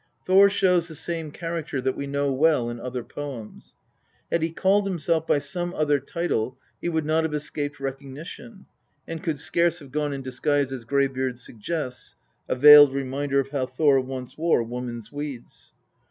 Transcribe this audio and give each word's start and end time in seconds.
Thor 0.25 0.49
shows 0.49 0.87
the 0.87 0.95
same 0.95 1.29
character 1.29 1.79
that 1.79 1.95
we 1.95 2.07
know 2.07 2.33
well 2.33 2.71
in 2.71 2.79
other 2.79 3.03
poems. 3.03 3.75
Had 4.31 4.41
he 4.41 4.49
called 4.49 4.87
himself 4.87 5.27
by 5.27 5.37
some 5.37 5.75
other 5.75 5.99
title 5.99 6.57
he 6.81 6.89
would 6.89 7.05
not 7.05 7.23
have 7.23 7.35
escaped 7.35 7.79
recognition, 7.79 8.65
and 9.07 9.21
could 9.21 9.37
scarce 9.37 9.77
have 9.77 9.91
gone 9.91 10.11
in 10.11 10.23
disguise 10.23 10.73
as 10.73 10.85
Greybeard 10.85 11.37
suggests 11.37 12.15
a 12.49 12.55
veiled 12.55 12.93
reminder 12.93 13.39
of 13.39 13.49
how 13.49 13.67
Thor 13.67 14.01
once 14.01 14.39
wore 14.39 14.63
woman's 14.63 15.11
weeds. 15.11 15.71